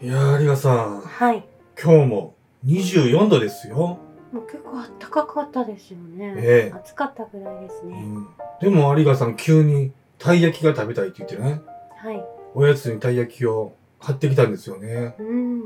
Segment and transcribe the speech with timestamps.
[0.00, 1.44] いやー、有賀さん、はい。
[1.82, 3.98] 今日も24度ですよ。
[4.32, 6.34] もう結構暖かかったですよね。
[6.36, 7.96] ええ暑かったぐらいですね。
[7.96, 8.28] うん、
[8.60, 11.62] でも有賀さん、急にたい焼きが食べたいって言ってね、
[11.96, 12.24] はい。
[12.54, 15.16] おやつにたい焼きを買ってきたんですよね。
[15.18, 15.62] うん。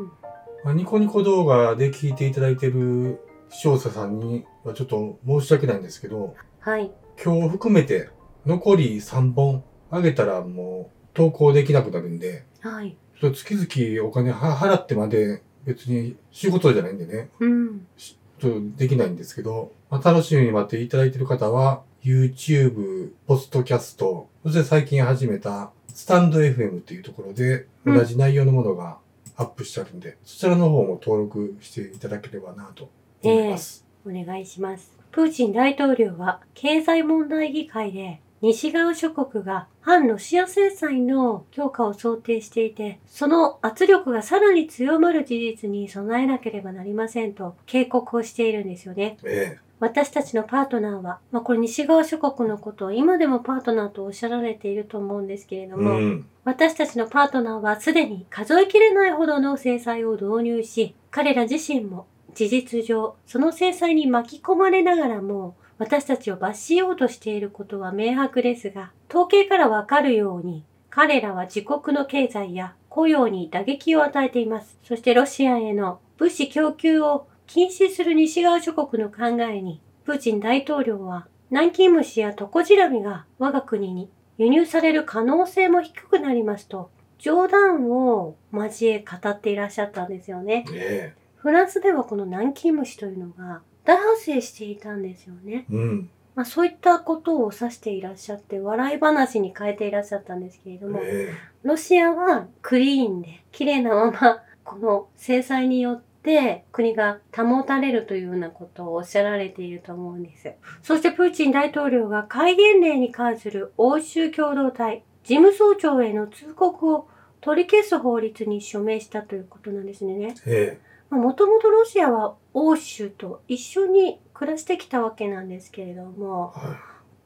[0.64, 3.20] まあ、ニコニコ動画で聞いていただいてる
[3.50, 6.90] 視聴者さんにはちょっと申し訳ないんですけど、はい。
[7.22, 8.08] 今日含めて
[8.46, 12.96] 残り3本あげたらもう投稿できなくなるんで、はい。
[13.30, 17.86] 月々お金は払ってまで別に仕事じゃないんでね、うん。
[17.96, 28.98] ちょっとできないんですけど、まあ、楽しみに待っていただいている方は、YouTube、ポストキャスト、そして最近始めたスタンド FM っていうところでうん同じ内容のものが
[29.36, 32.90] アップしてあるんで、そちらの方も登録していただければなと
[33.22, 33.86] 思います。
[34.04, 34.96] お願いします。
[35.12, 49.16] プーチン大統領は経済問題議会で西側諸国が反ロシア制裁の強化を想定していて、その圧力がさらに強まる事実に備えなければなりませんと警告をしているんですよね。
[49.24, 56.26] え私たちのパートナーは、まあこれ西側諸国のことを今でもパートナーとおっしゃられていると思うんですけれえども、うん。
[56.44, 74.78] 私たちのパートナーはすでに数えきれないほどの制裁を導入し、彼ら自身も事実上、その制裁に巻き込まれながらも、私たちを罰しようとしていることは明白ですが、統計からわかるように、彼らは自国の経済や雇用に打撃を与えています。
[74.84, 90.64] そしてロシアへの物資供給を禁止する西側諸国の考えに、プーチン大統領は南京虫やトコジラミが我が国に輸入される可能性も低くなりますと、冗談を交え語っていらっしゃったんですよね。
[90.72, 95.66] えフランスではこの南京虫というのが大発生していたんですよね。
[95.70, 96.10] えうん。
[96.34, 110.52] まあそういったことを指していらっしゃって笑い話に変えていらっしゃったんですけれども、えロシアはクリーンで綺麗なまま この制裁によって国が保たれるというようなことをおっしゃられていると思うんです。
[110.82, 117.08] そしてプーチン大統領が戒厳令に関する欧州共同体事務総長への通告を
[117.40, 120.34] 取り消す法律に署名したということなんですね。
[120.46, 126.76] ええもともとロシアは欧州と一緒に暮らしてきたわけなんですけれども、えは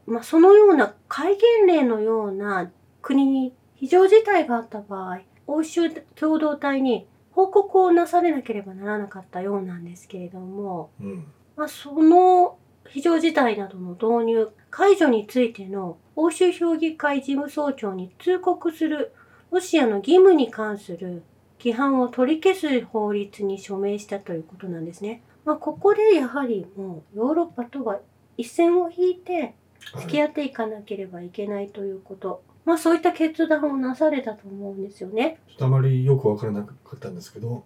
[0.07, 2.71] まあ、そのような戒厳令のような
[3.03, 11.05] 国に非常事態があった場合、欧州共同体に報告をなされなければならなかったようなんですけれども、い。
[11.05, 11.27] うん。
[11.57, 12.59] まあ、その
[12.89, 19.13] 非常事態などの導入、解除についての欧州評議会事務総長に通告する
[19.51, 21.23] ロシアの義務に関する
[21.67, 25.23] 規範を取り消す法律に署名したということなんですね。
[25.45, 27.99] まあ、ここでやはりもうヨーロッパとは
[28.37, 29.57] 一線を引いて
[29.97, 32.45] 付き合っていかなければいけないということ。
[32.65, 35.41] まあそういった決断をなされたと思うんですよね。
[35.49, 37.65] ちょっとあまりよくわからなかったんですけど、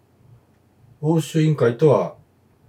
[1.03, 2.17] 欧州委員会とは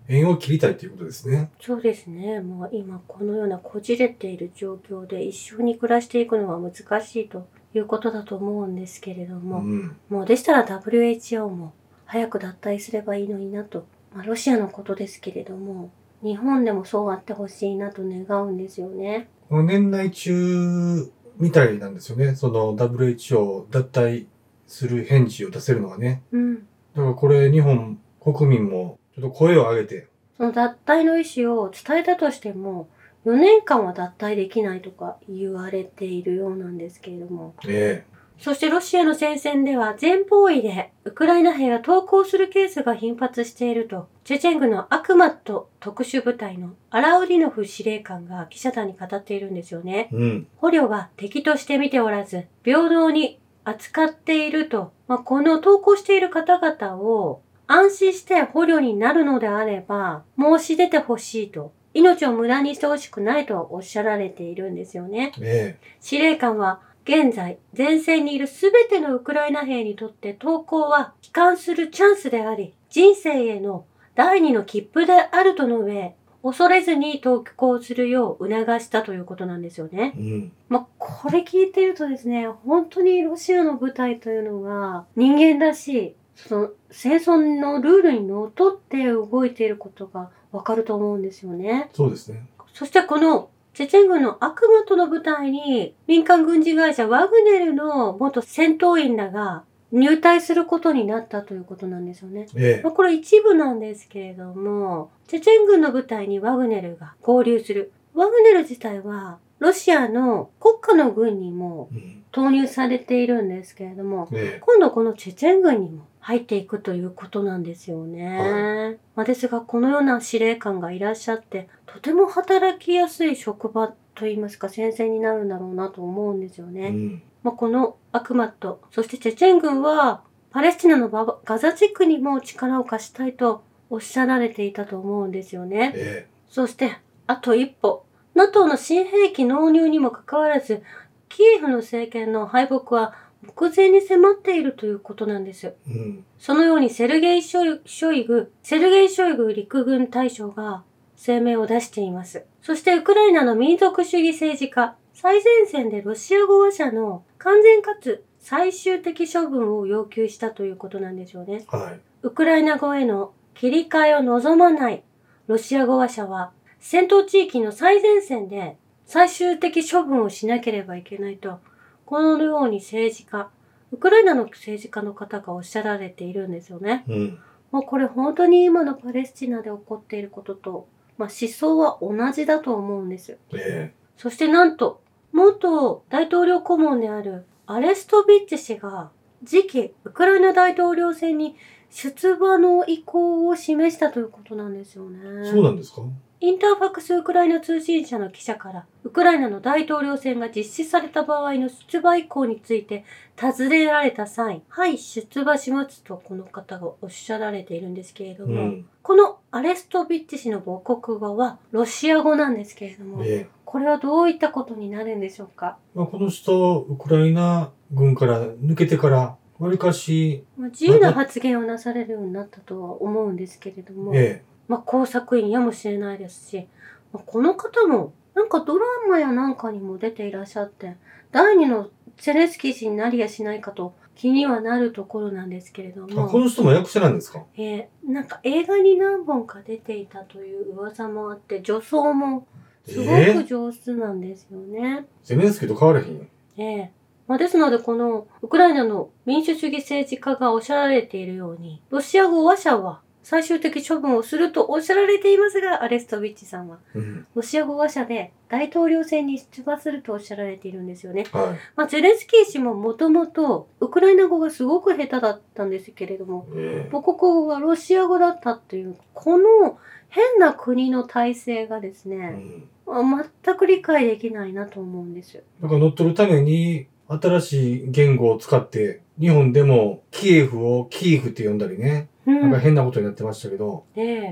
[0.09, 1.50] 縁を切りたいということですね。
[1.62, 2.42] そうですね。
[2.42, 9.96] もう今このようなこじれている状況で一緒に暮らしていくのは難しいということだと思うんですけれどうも、ん。
[10.09, 11.74] もうでしたら WHO も
[12.06, 13.86] 早く脱退すればいいのになと。
[14.14, 15.92] まあロシアのことですけれども、
[16.24, 19.28] 日本でもそうあってほしいなと願うんですよね。
[19.50, 22.36] この年内中みたいなんですよね。
[22.36, 24.26] その WHO 脱退
[24.68, 26.24] する返事を出せるのはね。
[26.31, 26.56] うん。
[26.56, 26.62] だ
[26.96, 32.88] からこれ日本国民もちょっと声を上げて、その脱退の意思を伝えたとしても、
[33.26, 37.56] 4年間は脱退できないとか言われているようなんですけれども。
[37.68, 38.06] え
[38.42, 50.10] そしてロシアの戦線では前方位でウクライナ兵が投降するケースが頻発していると、チェチェン軍のアクマット特殊部隊のアラウディノフ司令官が記者団に語っているんですよね。
[50.12, 50.48] えうん。
[50.58, 65.34] 捕虜は敵として見ておらず、平等に扱っていると、まあ、この投降している方々を安心して捕虜になるのであれば、申し出てほしいと、命を無駄にしてほしくないとおっしゃられているんですよね。
[65.41, 73.86] え司令官は、現在、前線にいるすべてのウクライナ兵にとって投降は帰還するチャンスであり、人生への
[74.16, 80.19] 第二の切符であると述べ、恐れずに投降するよう促したということなんですよねえ。
[80.19, 80.51] うん。
[80.69, 91.89] まあ、これ聞いてるとですね、本当にロシアの部隊というのが人間らしい、その戦争のルールにのっとって動いていることがわかると思うんですよね。
[91.94, 92.45] そうですね。
[92.74, 102.48] そしてこのチェチェン軍の悪魔との部隊に民間軍事会社ワグネルの元戦闘員らが入隊することになったということなんですよね。
[102.56, 107.92] ええまあこれ一部なんですけれども、チェチェン軍の部隊にワグネルが合流する。
[108.13, 112.20] ワグネル自体は、ロシアの国家の軍にもうん。
[112.31, 118.38] 投入されているんですけれども、え今度このチェチェン軍にも入っていくということなんですよね。
[118.39, 126.88] はまあ、ですが、このような司令官がいらっしゃって、とても働きやすい職場といいますか、先生になるんだろうなと思うんですよえね。
[126.89, 127.24] うん。
[127.44, 135.94] まあ、このアクマット、そしてチェチェン軍は、パレスチナのガザ地区にも力を貸したいとおっしゃられていたと思うんですよね。
[135.95, 136.98] えそして、
[137.28, 138.06] あと一歩。
[138.36, 140.83] NATO の新兵器納入にもかかわらず、
[141.31, 145.68] キエフの政権の敗北は目前に迫っているということなんです。
[145.68, 146.25] えうん。
[146.38, 150.83] そのようにセルゲイ・ショイショイグ、セルゲイ・ショイグ陸軍大将が
[151.16, 152.45] 声明を出しています。
[152.62, 161.63] そしてウクライナの民族主義政治家、最前線でロシア語話者の完全かつ最終的処分を要求したということなんでしょうね。
[161.69, 162.00] はい。
[162.24, 165.04] ウクライナ語への切り替えを望まない
[165.48, 168.78] ロシア語話者は戦闘地域の最前線で
[169.12, 171.60] 最終的処分をしなければいけないと、
[172.06, 173.50] このように政治家、
[173.92, 177.04] ウクライナの政治家の方がおっしゃられているんですよね。
[177.10, 177.40] うん。
[177.72, 180.88] もうこれ本当に今のパレスチナで起こっていることと、
[181.18, 183.38] まあ、思想は同じだと思うんです。
[183.54, 185.02] えそしてなんと、
[185.34, 189.12] 元大統領顧問であるアレストビッチ氏が
[189.46, 191.57] 次期ウクライナ大統領選に
[191.92, 195.52] 出馬の意向を示したということなんですよえね。
[195.52, 196.02] そうなんですか？
[196.44, 203.06] インターファクスウクライナ通信社の記者から、ウクライナの大統領選が実施された場合の出馬意向について
[203.36, 208.86] 尋ねられた際、はい、出馬しますとこの方がおっしゃられているんですけれども、うん。
[209.04, 215.78] このアレストビッチ氏の母国語はロシア語なんですけれども、ええこれはどういったことになるんでしょうか？
[215.96, 226.68] まあ、この人、ウクライナ軍から抜けてから、わりかし、まあ自由な発言をなされるようになったとは思うんですけれども、えまあ工作員やもしれないですし、
[227.13, 230.96] まあこの方もなんかドラマやなんかにも出ていらっしゃって、
[231.31, 237.44] 第二のゼレンスキー氏になりやしないかと気にはなるところなんですけれどえあ、こも、の人も役者なんですか？
[237.57, 242.48] えーなんか映画に何本か出ていたという噂もあって、女装も
[242.86, 245.06] すごえく上手なんですよね。
[245.24, 246.24] ゼレンスキーと変わらへんよ。
[246.57, 246.92] ええ
[247.27, 257.27] まあ、ですので、このウクライナの民主主義政治家がおっしゃられているように、ロシア語話者は最終的処分をするとおっしゃられていますが、アレストビッチさんは、うん。
[257.35, 261.25] ロシア語話者で大統領選に出馬するとおっしゃられているんですよね。
[261.31, 266.47] はまあ、ゼレンスキー氏ももともとウクライナ語がすごく下手だったんですけれども、
[266.91, 269.77] 母国語がロシア語だったっていう、この
[270.09, 272.69] 変な国の体制がですうね、ん。
[272.88, 273.01] あ
[273.45, 275.44] 全く理解できないなと思うんですよ。
[275.62, 276.88] だから乗っ取るために、
[277.19, 282.60] 新しい言語を使って、日本でもキエフをキーフって呼んだりね、うんなんか。
[282.60, 283.86] 変なことになってましたけど、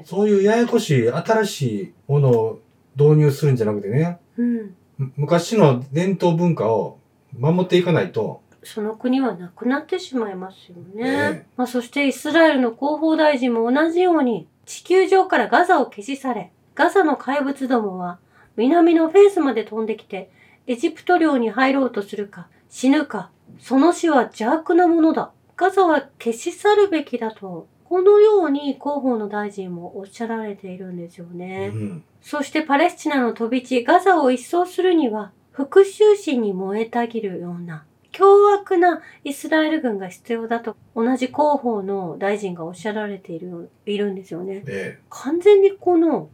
[0.05, 2.59] そういうややこしい新しいものを
[2.95, 4.75] 導入するんじゃなくてね、うん。
[4.97, 6.99] む昔の伝統文化を
[7.37, 11.31] 守っていかないと、その国はなくなってしまいますよね。
[11.31, 18.19] ねまあ、そしてイスラエルの広報大臣も同じように地球上からガザを消し去れ、ガザの怪物どもは
[18.55, 20.29] 南のフェンスまで飛んできて
[20.67, 25.31] エジプト領に入ろうとするか死ぬか、その死は邪悪なものだ。
[25.57, 31.69] ガザは消し去るべきだと、このように広報の大臣もおっしゃられているんですようね。
[31.69, 32.03] ん。
[32.21, 44.63] そしてパレスチナの飛び地、ガザを一掃するには、復讐心に燃えたぎるような、凶悪なイスラエル軍が必要だと、同じ広報の大臣がおっしゃられている、いるんですよね。
[44.67, 46.29] え完全にこの、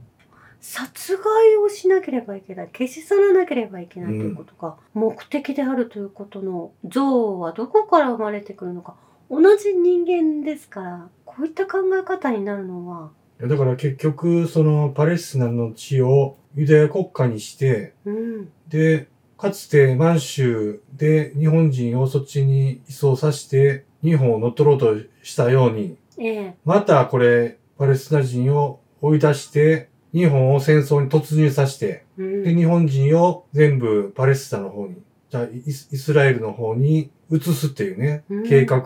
[0.67, 8.95] 殺害をしなければいけない、消し去らなければいけないということが、目的であるということの像はどこから生まれてくるのか。
[9.29, 19.07] 同じ人間ですから、こういった考え方になるのは、えだから結局、そのパレスチナの地をユダヤ国家にして、うん、で、
[19.37, 34.95] かつて満州で日本人をそっちに移送させて、日本を乗っ取ろうとしたように、ええ、またこれ、パレスチナ人を追い出して、日本を戦争に突入させて、うんで、日本人を全部パレスチナの方に、
[35.29, 38.81] じゃあイスイスラエルの方に移すっていうね、うん計画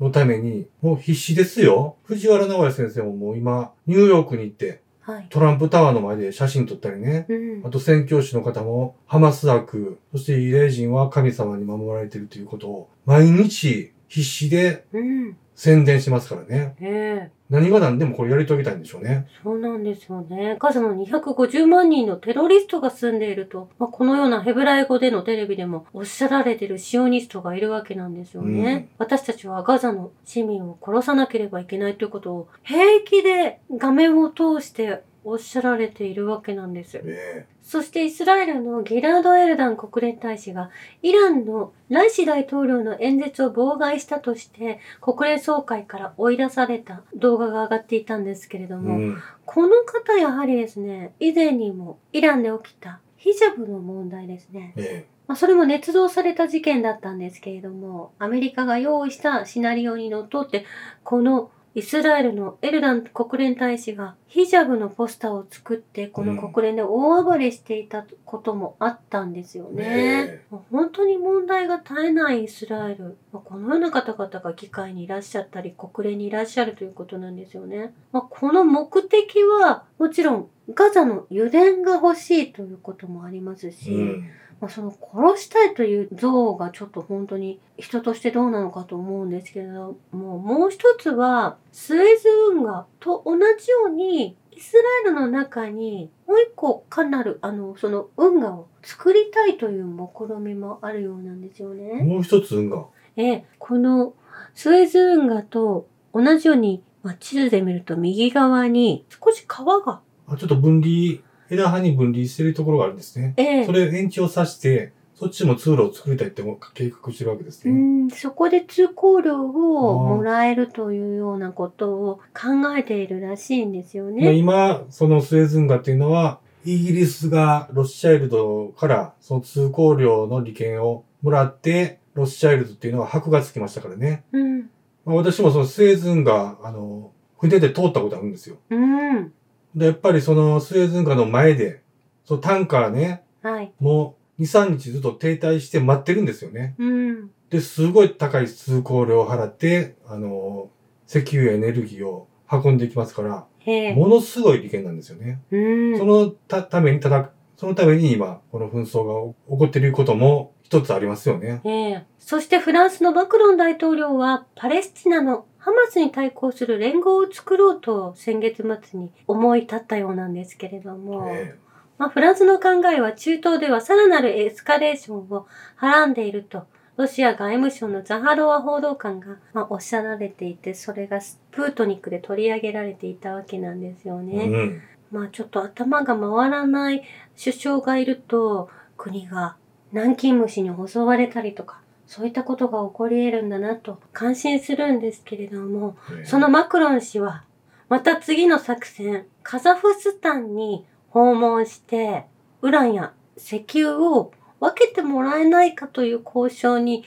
[0.00, 1.96] のために、もう必死ですよ。
[2.04, 5.26] 藤原直也先生ももう今、ニューヨークに行って、はい。
[5.28, 7.26] トランプタワーの前で写真撮ったりね。
[7.28, 15.36] うんあと宣教師の方も、ハマスク、そしてユダヤ人は神様に守られているということを、毎日必死でうん。
[15.56, 16.74] 宣伝しますからね。
[16.80, 19.28] ええ何が何でもこれやり遂げたいんでしょうね。
[19.42, 20.56] そうなんですよね。
[20.58, 28.88] ガザの250万人のテロリストが住んでいると、まあ、このようなヘブライ語でのテレビでもおっしゃられているシオニストがいるわけなんですよね。
[28.98, 37.00] 私たちはガザの市民を殺さなければいけないということを平気で画面を通しておっしゃられているわけなんです。
[37.04, 40.70] えそしてイスラエルのギラード・エルダン国連大使が
[41.02, 49.22] イランのライシ大統領の演説を妨害したとして国連総会から追い出された動画が上がっていたんですけれども、うん。
[49.44, 54.72] この方やはりですね、以前にもイランで起きたヒジャブの問題ですね。
[54.76, 60.64] えまあ、それも捏造された事件だったんですけれども、アメリカが用意したシナリオにのっとって、
[61.02, 69.84] このイスラエルのエルダン国連大使がヒジャブのポスターを作って、この国連で大暴れしていたこともあったんですよえね。
[69.88, 73.16] えもう本当に問題が絶えないイスラエル。
[73.32, 77.92] まあこのような方々が議会にいらっしゃったり、国連にいらっしゃるということなんですよね。
[78.12, 84.30] まあ、この目的は、もちろん、ガザの油田が欲しいということもありますし、うん。
[84.60, 102.02] まあ、その殺したいという像がちょっと本当に人としてどうなのかと思うんですけれども、もう一つは、スエズ運河と同じように、イスラエルの中にもう一個かなる、あの、その運河を作りたいという目論みもあるようなんですよね。
[102.04, 102.86] もう一つ運河？
[103.16, 104.14] ええ、この
[104.54, 111.18] スエズ運河と同じように、まあ、地図で見ると右側に少し川が、あちょっと分離、
[111.50, 113.34] 枝葉に分離してるところがあるんですね。
[113.36, 118.06] ええそれを延長させて、そっちも通路を作りたいっても計画してるわけですうね。
[118.06, 124.32] ん、そこで通行料をもらえるというようなことを考えているらしいんですよまあね。
[124.32, 134.24] 今、そのスエズ運河っていうのは、イギリスがロスチャイルドからその通行料の利権をもらって、ロスチャイルドっていうのは箔がつきましたからね。
[134.32, 134.60] うん。
[135.04, 138.56] まあ、私もそのスエズ運河、あの、船で通ったことあるんですよ。
[138.70, 139.32] うん。
[139.74, 141.82] で、やっぱりそのスエズ運河の前で、
[142.24, 143.72] そのタンカーね、はい。
[143.78, 146.74] もう2、3日ずっと停滞して待ってるんですよね。
[146.78, 147.30] うん。
[147.50, 150.70] で、すごい高い通行料を払って、あの、
[151.06, 153.94] 石油エネルギーを運んでいきますから、ええ。
[153.94, 155.42] ものすごい利権なんですよね。
[155.50, 155.58] う
[155.94, 155.98] ん。
[155.98, 161.60] そのたために、ただ、そのために今、この紛争が起こっていることも一つありますよね。
[161.64, 162.06] ええ。
[162.18, 171.56] そしてフランスのマクロン大統領はパレスチナのハマスに対抗する連合を作ろうと先月末に思い立ったようなんですけれども、え
[171.96, 176.66] まあ、フランスの考えは中東ではさらなるエスカレーションをはらんでいると、
[176.98, 184.44] ロシア外務省のザハロワ報道官が、まあ、おっしゃられていて、それがスプートニックで取り上げられていたわけなんですよえね。
[184.44, 184.82] うん。
[185.10, 187.02] まあちょっと頭が回らない
[187.42, 188.68] 首相がいると、
[188.98, 189.56] 国が
[189.92, 191.80] 南京虫に襲われたりとか、
[192.14, 197.42] そういったことが起こり得るんだなと感心するんですけれども、ええそのマクロン氏は、
[197.88, 202.26] また次の作戦、カザフスタンに訪問して、
[202.62, 204.30] ウランや石油を
[204.60, 207.04] 分けてもらえないかという交渉に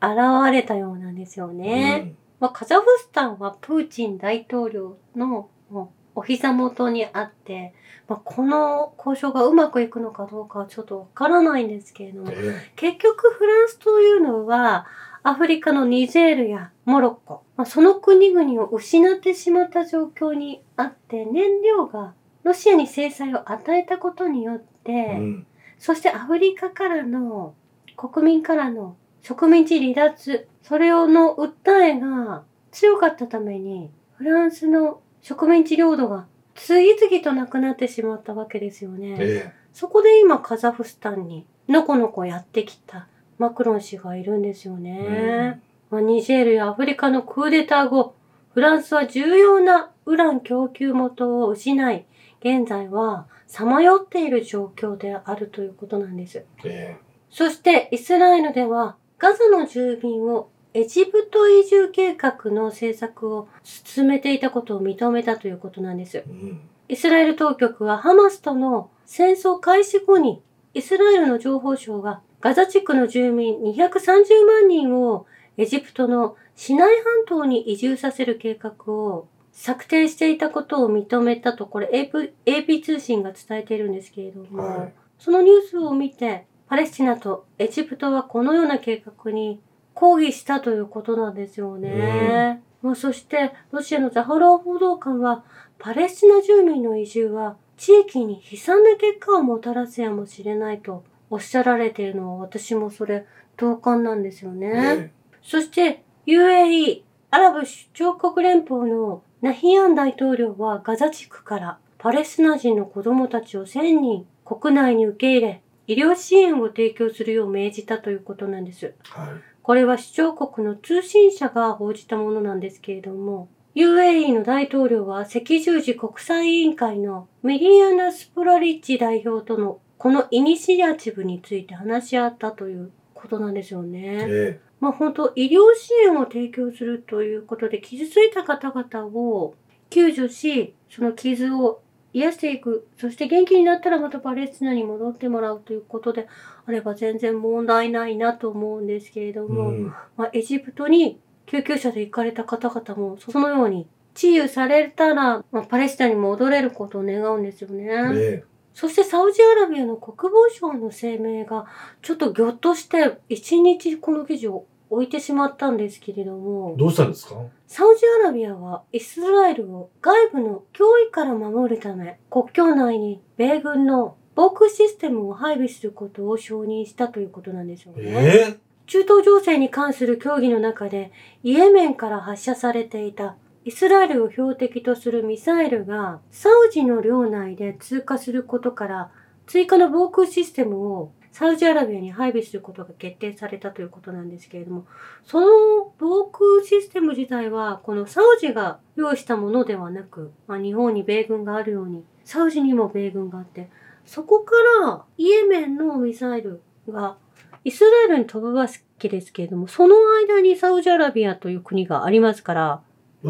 [0.00, 2.14] 現れたようなんですよね。
[2.40, 7.74] まあ、カザフスタンはプーチン大統領のもうお膝元にあって、
[8.08, 12.32] まあ、この交渉がうまくいくのかどうかはちょっとわからないんですけれども
[12.74, 14.86] 結局フランスというのは、
[15.22, 25.46] アフリカのニジェールやモロッコ、まあ、その国々を失ってしまった状況にあって、燃料がロシアに制裁を与えたことによって、えうん。
[25.78, 27.54] そしてアフリカからの、
[27.96, 39.16] 国民からの植民地離脱、それをの訴えが強かったために、フランスの植民地領土が次々となくなってしまったわけですよね。
[39.18, 45.60] えそこで今カザフスタンにのこのこやってきたマクロン氏がいるんですよえね。
[45.90, 48.14] まあ、ニジェールやアフリカのクーデター後、
[48.54, 52.06] フランスは重要なウラン供給元を失い、
[52.38, 56.44] 現在はさまよっている状況であるということなんです。
[56.64, 56.98] え
[57.30, 66.24] そしてイスラエルではガザの住民をエジプト移住計画の政策を進めていたことを認めたということなんですえ。
[66.28, 66.60] うん。
[66.88, 70.42] イスラエル当局はハマスとの戦争開始後に
[70.74, 89.60] イスラエルの情報省がガザ地区の住民230万人をエジプトのシナイ半島に移住させる計画を策定していたことを認めたと、これ AP, AP 通信が伝えているんですけれども、はいそのニュースを見て、パレスチナとエジプトはこのような計画に
[89.96, 92.62] 抗議したということなんですよね。
[92.82, 95.42] まあそして、ロシアのザハロワ報道官は、
[95.78, 103.26] パレスチナ住民の移住は地域に悲惨な結果をもたらすやもしれないとおっしゃられているのは私もそれ
[103.56, 104.70] 同感なんですよね。
[104.74, 105.10] え
[105.42, 118.86] そして UAE アラブ首長国連邦のナヒアン大統領はガザ地区からパレスチナ人の子供たちを1000人国内に受け入れ医療支援を提供するよう命じたということなんです。
[118.86, 119.28] えはい。
[119.66, 134.26] これは首長国の通信社が報じたものなんですけれども、UAE の大統領は赤十字国際委員会のミリアナ・スプラリッチ代表とのこのイニシアチブについて話し合ったということなんですよね。
[134.28, 139.56] えまあ本当医療支援を提供するということで傷ついた方々を
[139.90, 141.82] 救助し、その傷を
[142.16, 142.88] 癒していく。
[142.96, 146.26] そして元気になったらまたパレスチナに戻ってもらうということで
[146.64, 149.94] あれば全然問題ないなと思うんですけれどえも、うん。
[150.16, 157.86] まあエジプトに救急車で行かれた方々もそのように治癒されたら、まあ、パレスチナに戻れることを願うんですよね。
[158.14, 161.66] えそしてサウジアラビアの国防省の声明が
[162.02, 167.34] ちょっとぎょっとして一日この記事を置いてしまったんですけれどえも、どうしたんですか？
[167.66, 178.02] サウジアラビアはイスラエルを外部の脅威から守るため国境内に米軍の防空システムを配備することを承認したということなんですよね。
[178.04, 181.10] ええ中東情勢に関する協議の中で、
[181.42, 189.10] イエメンから発射されていたイスラエルを標的とするミサイルがサウジの領内で通過することから、
[189.48, 194.86] 追加の防空システムをサウジアラビアに配備することが決定されたということなんですけれども、
[195.22, 203.68] その防空システム自体は、このサウジが用意したものではなく、まあ、日本に米軍があるように、サウジにも米軍があって、
[204.06, 204.52] そこか
[204.82, 207.18] らイエメンのミサイルが
[207.64, 208.66] イスラエルに飛ぶわ
[208.98, 209.94] けですけれども、その
[210.26, 212.82] 間にサウジアラビアという国がありますから、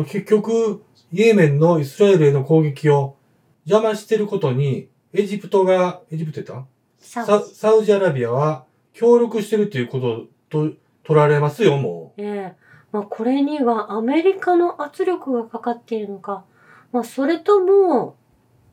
[0.05, 3.17] 結局、イエメンのイスラエルへの攻撃を
[3.67, 6.69] 邪魔してることに、エジプトが、エジプト言った
[7.25, 7.55] ササウジ。
[7.55, 10.73] サウジアラビアは協力してるっていうことと
[11.05, 16.45] 取られますよ、もええまあ、これにはアメリカの圧力がかかっているのか、
[16.93, 18.17] まあ、それとも、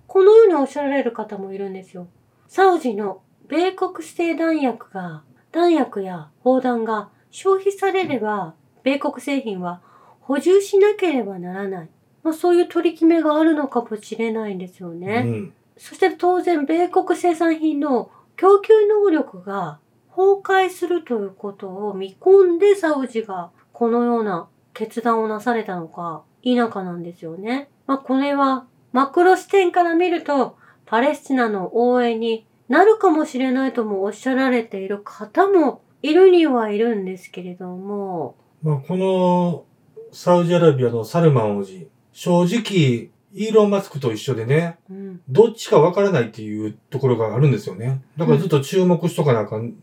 [0.08, 2.08] このようにおっしゃられる方もいるんですよ。
[2.48, 9.82] サウジの米国製弾薬が、弾薬や砲弾が消費されれば、米国製品は
[10.22, 11.90] 補充しなければならない。
[12.24, 14.96] まあ、そういう取り決めがあるのかもしれないんですよう。
[14.96, 15.24] ね。
[15.26, 15.54] うん。
[15.78, 19.80] そして当然、米国生産品の供給能力が
[20.16, 27.70] 崩壊するということを見込んでサウジがこのような決断をなされたのか否かなんですよね。
[27.88, 39.66] まあこれはマクロ視点から見るとパレスチナの応援になるかもしれないともおっしゃられている方もいるにはいるんですけれども、まあ、この
[40.12, 48.02] サウジアラビアのサルマン王子、正直、イーロン・マスクと一緒でね、うん、どっちかわからないっていうところがあるんですよね。
[48.16, 49.74] だからずっと注目しとかなあかん、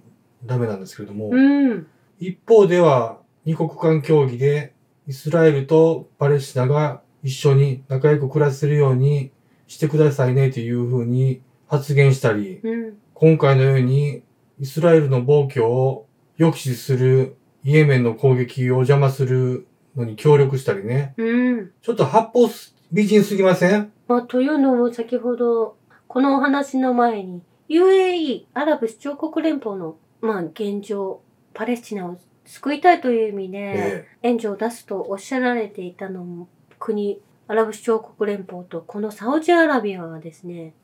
[0.45, 1.87] ダメなんですけれども、うん、
[2.19, 4.73] 一方では二国間協議で
[5.07, 9.33] イスラエルとパレスチナが一緒に仲良く暮らせるように
[9.67, 14.23] してくださいねというふうに発言したり、うん、今回のように
[14.59, 16.07] イスラエルの暴挙を
[16.39, 21.15] 抑止するイエメンの攻撃を邪魔するのに協力したりね。
[21.17, 21.71] うん。
[21.83, 22.49] ちょっと八方
[22.93, 23.93] 美人すぎません？
[24.09, 25.77] まあ、というのも先ほど、
[26.09, 31.21] このお話の前に、UAE、アラブ首長国連邦の、まあ、現状、
[31.55, 36.49] パレスチナを救いたいという意味で、え援助を出すとおっしゃられていたのも、
[36.81, 40.75] 国、アラブ首長国連邦と、このサウジアラビアはですね、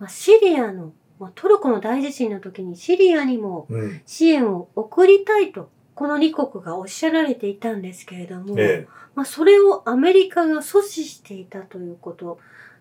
[0.00, 3.68] まあ、シリアの、まあ、トルコの大地震の時にシリアにも。
[4.06, 12.38] 支援を送りたいと、この2国がおっしゃられていたんですけれども、えまあ、それをアメリカが阻止していたということ。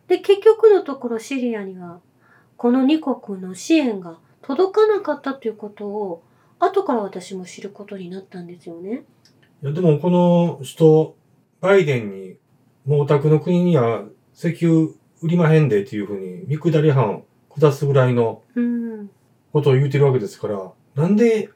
[0.08, 2.00] で、結局のところシリアには、
[2.58, 6.24] この2国の支援が届かなかったということを、
[6.60, 9.04] 後から私も知ることになったんですよね。
[9.64, 9.66] え。
[9.66, 11.16] いや、でもこの人、
[11.62, 12.38] バイデンに、
[12.86, 14.90] もうお宅の国には石油
[15.22, 19.10] 売りまへんでっていうふうに見下り班下すぐらいのうん。
[19.54, 21.50] ことを言うてるわけですから、なんで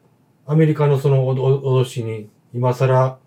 [0.47, 3.19] アメリカのその脅脅しに今更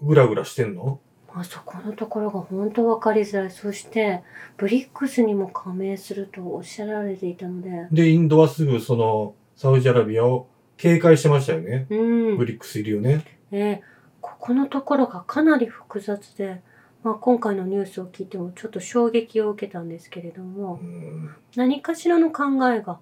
[0.00, 1.00] ぐらぐらしてんの？
[1.34, 3.50] まあ、そこのところが本当分かりづらい。
[3.50, 4.22] そして、
[4.56, 11.86] ブリックスにも加盟するとおっしゃられていたので、で、インドはすぐそのサウジアラビアを警戒してましたよね。
[11.90, 11.96] う
[12.34, 12.36] ん。
[12.38, 13.24] ブリックスいるよね。
[13.50, 13.82] ね、
[14.20, 16.62] ここのところがかなり複雑で、
[17.02, 22.98] まあ、今回のニュースを聞いてもちょっと衝撃を受けたんですけれどもうん何かしらの考えが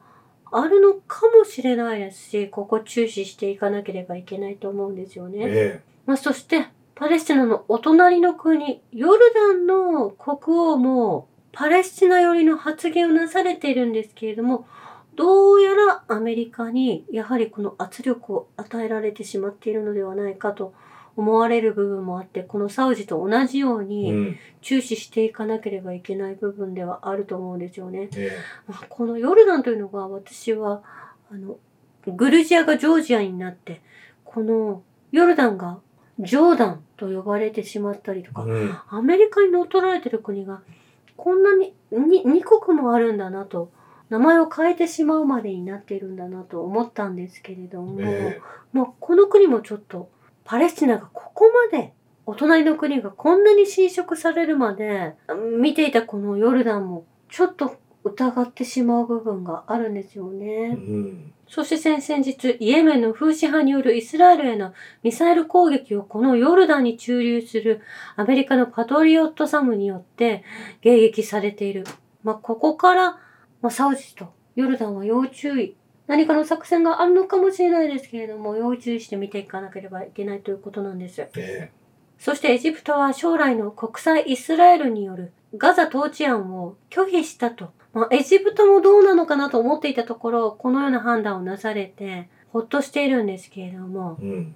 [0.52, 5.38] あるのかもしれないですしここ注視していかなければいけないと思うんですよね。
[5.42, 14.66] えまあ、そしてパレスチナのお隣の国ヨルダンの国王もパレスチナ寄りの発言をなされているんですけれども
[15.16, 20.74] どうやらアメリカにやはりこの圧力を与えられてしまっているのではないかと
[21.16, 24.38] 思われる部分もあってこのサウジと同じようえにうん。
[24.61, 28.09] 注視していかなければいけない部分ではあると思うんですよね。
[28.16, 28.31] え
[28.66, 30.83] まあこのヨルダンというのが私は
[31.31, 31.57] あの
[32.07, 33.81] グルジアがジョージアになって
[34.24, 35.79] このヨルダンが
[36.18, 38.79] ジョーダンと呼ばれてしまったりとか、えうん。
[38.88, 40.61] アメリカに乗っ取られてる国が
[41.16, 43.70] こんなにに2国もあるんだなと
[44.11, 48.40] 名前を変えてしまうまでになっているんだなと思ったんですけれども、え。
[48.72, 50.11] まあ、この国もちょっと
[50.46, 51.92] パレスチナがここまで
[52.24, 55.14] お隣の国がこんなに侵食されるまで
[55.61, 60.54] 見ていたこのヨルダンもちょっと疑ってしまう部分があるんですよえね。
[60.68, 61.32] うん。
[61.48, 67.82] そして先々日、イエメンの風刺派によるイスラエルへのミサイル攻撃をこのヨルダンに駐留する
[68.16, 70.44] アメリカのパトリオットサムによって
[70.82, 71.85] 迎撃されている。
[72.22, 73.12] まあ、ここから、
[73.61, 75.76] まあ、サウジとヨルダンは要注意。
[76.07, 81.27] 何かの作戦があるのかもしれないですけれども、要注意して見ていかなければいけないということなんです。
[81.37, 81.71] え
[82.19, 87.73] そしてエジプトは将来の国際イスラエルによるガザ統治案を拒否したと。
[87.92, 94.55] まあ、エジプトもどうなのかなと思っていたところ、このような判断をなされて、ほっとしているんですけれどもえ、うん。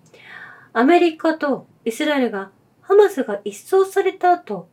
[0.73, 4.69] アメリカとイスラエルがハマスが一掃された後、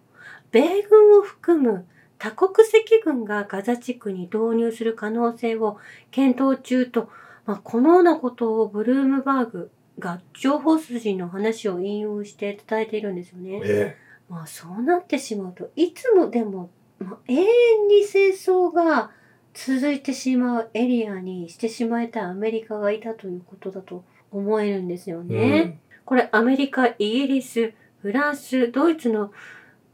[0.52, 1.86] 米軍を含む
[2.20, 5.78] 多国籍軍がガザ地区に導入する可能性を
[6.12, 7.10] 検討中と、
[7.46, 13.62] まあ、このようなことをブルームバーグが情報筋の話を引用して伝えているんですよね。
[13.64, 13.98] え
[14.30, 19.12] まあそうなってしまうといつもでも、まあ、永遠に戦争が
[19.54, 25.80] 続いてしまうエリアにしてしまいたいアメリカがいたということだと思えるんですよえね。
[26.06, 29.32] これアメリカ、イギリス、フランス、ドイツの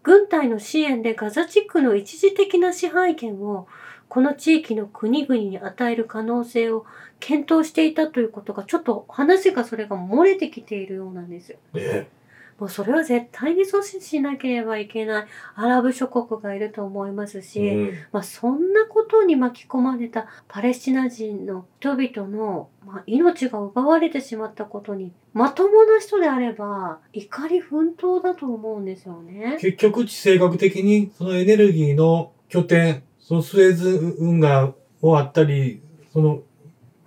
[0.04, 3.68] 軍隊の支援でガザ地区の一時的な支配権を
[4.10, 6.86] この地域の国々に与える可能性を
[7.20, 11.56] 検討していたということがちょっと話がそれが漏れてきているようなんです。
[11.74, 12.08] え
[12.64, 17.94] もうそれは絶対に阻止しなければいけないアラブ諸国がいると思いますえし、うん。
[18.14, 29.58] まあ、そんなことに巻き込まれたパレスチナ人の人々の、まあ、命が奪われてしまったことにまともな人であれば怒り奮闘だと思うんですよね。
[29.60, 35.82] 結局地政学的にそのエネルギーの拠点、そのスエズ運河をあったり、
[36.14, 36.44] その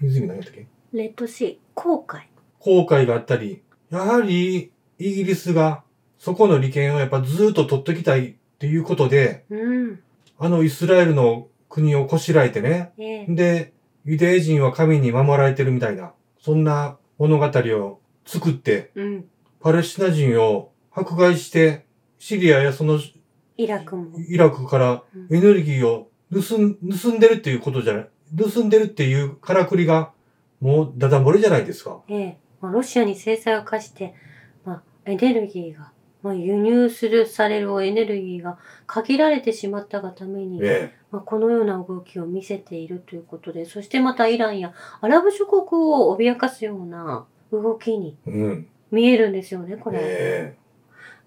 [0.02, 0.66] 湖何やったっけ？
[0.92, 2.28] レッドシー、航海。
[2.58, 5.82] 航海があったり、やはりイギリスが
[6.18, 10.00] そこの利権をやっぱずっと取ってきたいっていうことで、うん。
[10.38, 13.72] あのイスラエルの国をこしらえてね、ええで、
[14.04, 19.24] ユダヤ人は神に守られてるみたいな、そんな物語を作って、うん。
[19.60, 21.86] パレスチナ人を迫害して、
[22.18, 22.98] シリアやその
[23.56, 24.18] イラクも。
[24.18, 28.08] イラクからエネルギーを盗ん盗んでるっていうことじゃない。
[28.36, 30.12] 盗んでるっていうからくりが、
[30.60, 32.00] もうダダ漏れじゃないですか。
[32.08, 34.16] ええまあ、ロシアに制裁を課して、まあ、
[35.06, 35.92] エネルギーが、
[36.22, 48.68] まあ、輸入するされるエネルギーが限られてしまったがために、えまあ、このような動きを見せているということで、そしてまたイランやアラブ諸国を脅かすような動きにえうん。
[48.90, 49.98] 見えるんですよね、これ。
[50.02, 50.56] え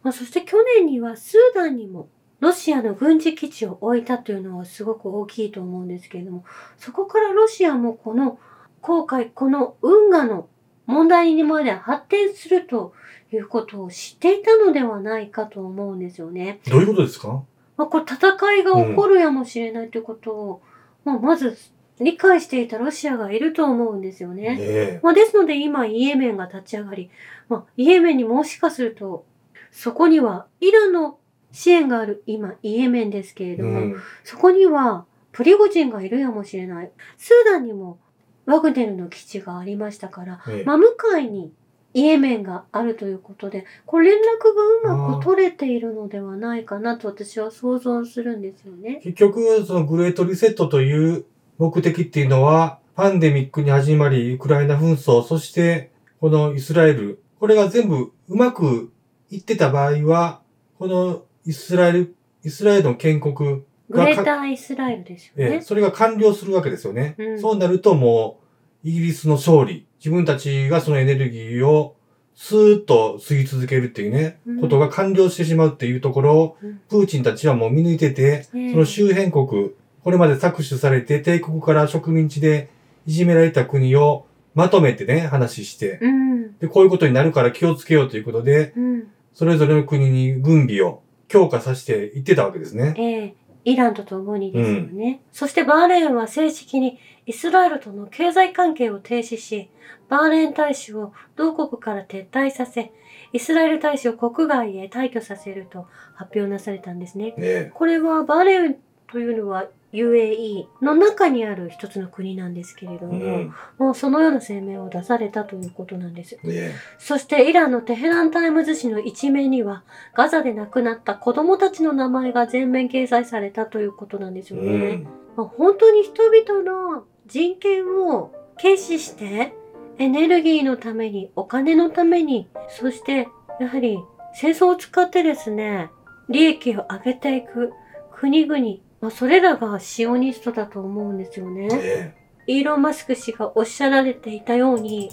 [0.03, 2.07] まあ、そして去年にはスーダンにも
[2.39, 6.45] ロシアの軍事基地を置いたというのはすごく大きいと思うんですけれども、
[6.77, 8.39] そこからロシアもこの
[8.81, 10.47] 航海、この運河の
[10.85, 12.93] 問題にまで発展すると
[13.31, 16.59] いうことを知っていたのではないかと思うんですよね。
[16.65, 17.43] えどういうことですか？
[17.77, 20.61] まあ、これ戦いが起こるやもしれないということを、
[21.05, 21.57] まあ、まず
[21.99, 24.57] 理解していたロシアがいると思うんですよね。
[24.59, 27.09] えまあ、ですので今イエメンが立ち上がり、
[27.47, 29.25] まあ、イエメンにもしかすると、
[29.71, 31.19] そこにはイランの
[31.51, 33.95] 支援がある今イエメンですけれえども、うん。
[34.23, 36.91] そこにはプリゴジンがいるやもしれない。
[37.17, 37.99] スーダンにも
[38.45, 41.51] ワグネルの基地がありましたから、ええ真向かいに
[41.93, 48.99] イエメンがあるということで、これ連絡がうまく取れているのではないかなと私は想像するんですよね。
[49.03, 51.25] 結局、そのグレートリセットという
[51.57, 58.91] 目的っていうのは、パンデミックに始まり、ウクライナ紛争、そして、このイスラエル、これが全部うまく
[59.31, 60.41] いってた場合は、
[60.77, 65.53] このイスラエル、イスラエルの建国グレーターイスラエルですよね。
[65.53, 67.15] ええそれが完了するわけですよね。
[67.17, 68.39] うんそうなるとも
[68.83, 71.95] う、イギリスの勝利、自分たちがそのエネルギーを
[72.35, 79.71] スーッと吸い続けるっていうね、うんことが完了してしまうっていうところを、うんプーチンたちはもう見抜いてて、ええその周辺国、
[80.03, 82.69] これまで搾取されて帝国から植民地で
[83.05, 86.57] いじめられた国をまとめてね、話して、うん。
[86.59, 89.07] で、こういうことになるから気をつけようということで、うん。
[89.33, 92.93] それぞれの国に軍備を強化させていってたわけですね。
[92.97, 93.35] ええ
[93.65, 95.21] イランと共にですよね。
[95.31, 96.97] そしてバーレーンは正式に
[97.29, 99.69] イスラエルとの経済関係を停止し、
[100.07, 102.91] バーレーン大使を同国から撤退させ、
[103.33, 107.35] イスラエル大使を国外へ退去させると発表なされたんですね。
[107.37, 108.77] ねこれはバーレーン
[109.11, 113.55] というのは UAE の中にある一つの国なんですけれどうも、ん。
[113.77, 116.39] もうそのような声明を出されたということなんです。
[116.43, 119.83] ねそしてイランのテヘランタイムズ紙の一面には、
[120.15, 124.95] ガザで亡くなった子供たちの名前が全面掲載されたということなんですようね。
[124.95, 125.03] ん。
[125.35, 129.53] まあ本当に人々の人権を軽視して、
[129.97, 133.99] エネルギーのために、お金のために、そして、やはり
[134.33, 135.91] 戦争を使ってですね、
[136.29, 137.73] 利益を上げていく
[138.11, 141.67] 国々、まあ、それらがシオニストだと思うんですよね。
[141.67, 142.15] ね
[142.47, 145.11] イーロン・マスク氏がおっしゃられていたように、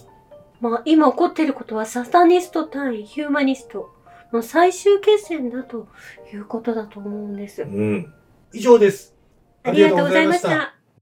[0.60, 3.90] まあ今起こっていることはサタニスト対ヒューマニスト
[4.32, 5.86] の最終決戦だと
[6.32, 7.66] いうことだと思うんですう。
[7.66, 8.12] ん。
[8.52, 9.14] 以上です。
[9.62, 10.75] ありがとうございました。